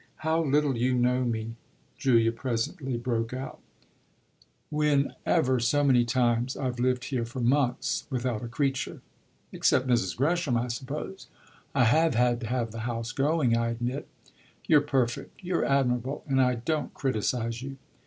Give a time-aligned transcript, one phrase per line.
[0.25, 1.57] "How little you know me,"
[1.95, 3.59] Julia presently broke out,
[4.71, 9.03] "when, ever so many times, I've lived here for months without a creature!"
[9.51, 10.17] "Except Mrs.
[10.17, 11.27] Gresham, I suppose."
[11.75, 14.07] "I have had to have the house going, I admit."
[14.67, 17.77] "You're perfect, you're admirable, and I don't criticise you."